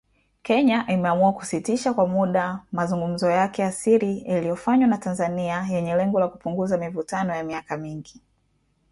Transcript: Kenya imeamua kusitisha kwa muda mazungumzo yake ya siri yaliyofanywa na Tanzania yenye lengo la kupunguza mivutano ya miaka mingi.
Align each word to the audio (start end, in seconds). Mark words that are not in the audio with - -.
Kenya 0.43 0.87
imeamua 0.87 1.33
kusitisha 1.33 1.93
kwa 1.93 2.07
muda 2.07 2.59
mazungumzo 2.71 3.29
yake 3.31 3.61
ya 3.61 3.71
siri 3.71 4.23
yaliyofanywa 4.25 4.87
na 4.87 4.97
Tanzania 4.97 5.67
yenye 5.71 5.95
lengo 5.95 6.19
la 6.19 6.27
kupunguza 6.27 6.77
mivutano 6.77 7.35
ya 7.35 7.43
miaka 7.43 7.77
mingi. 7.77 8.21